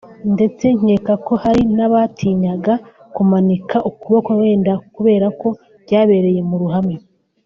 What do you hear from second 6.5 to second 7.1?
ruhame